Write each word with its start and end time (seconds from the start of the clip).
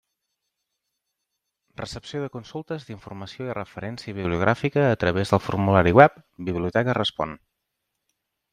Recepció 1.81 2.21
de 2.23 2.29
consultes 2.37 2.87
d'informació 2.87 3.45
i 3.49 3.57
referència 3.59 4.17
bibliogràfica 4.21 4.89
a 4.95 4.99
través 5.05 5.35
del 5.35 5.43
formulari 5.51 5.95
web 6.01 6.17
«Biblioteca 6.51 6.97
respon». 7.03 7.37